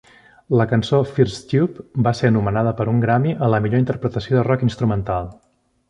[0.59, 4.49] La cançó "First Tube" va ser anomenada per un Grammy a la millor interpretació de
[4.53, 5.33] rock instrumental.